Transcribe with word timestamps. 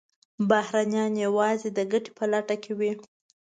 بهرنیان 0.49 1.13
یوازې 1.25 1.69
د 1.77 1.79
ګټې 1.91 2.11
په 2.17 2.25
لټه 2.31 2.57
وي. 2.77 2.91